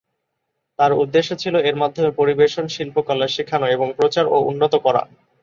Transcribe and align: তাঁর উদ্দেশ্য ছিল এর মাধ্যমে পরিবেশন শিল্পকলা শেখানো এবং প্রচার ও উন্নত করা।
তাঁর 0.79 0.91
উদ্দেশ্য 0.95 1.29
ছিল 1.35 1.55
এর 1.61 1.75
মাধ্যমে 1.75 2.09
পরিবেশন 2.19 2.65
শিল্পকলা 2.67 3.27
শেখানো 3.27 3.65
এবং 3.67 3.87
প্রচার 3.99 4.25
ও 4.27 4.47
উন্নত 4.49 4.73
করা। 4.85 5.01